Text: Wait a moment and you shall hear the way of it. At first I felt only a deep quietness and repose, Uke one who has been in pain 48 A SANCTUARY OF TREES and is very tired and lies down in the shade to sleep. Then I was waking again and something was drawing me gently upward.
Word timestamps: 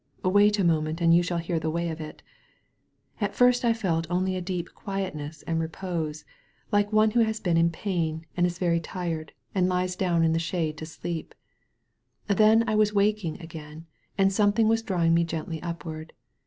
Wait 0.25 0.57
a 0.57 0.63
moment 0.63 0.99
and 0.99 1.13
you 1.13 1.21
shall 1.21 1.37
hear 1.37 1.59
the 1.59 1.69
way 1.69 1.89
of 1.89 2.01
it. 2.01 2.23
At 3.19 3.35
first 3.35 3.63
I 3.63 3.71
felt 3.71 4.07
only 4.09 4.35
a 4.35 4.41
deep 4.41 4.73
quietness 4.73 5.43
and 5.43 5.59
repose, 5.59 6.25
Uke 6.73 6.91
one 6.91 7.11
who 7.11 7.19
has 7.19 7.39
been 7.39 7.55
in 7.55 7.69
pain 7.69 7.81
48 7.81 7.93
A 7.93 7.97
SANCTUARY 7.99 8.17
OF 8.17 8.23
TREES 8.23 8.37
and 8.37 8.47
is 8.47 8.57
very 8.57 8.79
tired 8.81 9.33
and 9.53 9.69
lies 9.69 9.95
down 9.95 10.23
in 10.23 10.33
the 10.33 10.39
shade 10.39 10.77
to 10.77 10.87
sleep. 10.87 11.35
Then 12.25 12.67
I 12.67 12.73
was 12.73 12.95
waking 12.95 13.39
again 13.41 13.85
and 14.17 14.33
something 14.33 14.67
was 14.67 14.81
drawing 14.81 15.13
me 15.13 15.23
gently 15.23 15.61
upward. 15.61 16.13